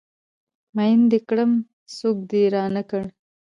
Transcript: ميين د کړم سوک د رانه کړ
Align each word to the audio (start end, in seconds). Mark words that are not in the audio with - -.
ميين 0.75 1.01
د 1.11 1.13
کړم 1.27 1.51
سوک 1.97 2.17
د 2.29 2.31
رانه 2.53 2.83
کړ 2.89 3.03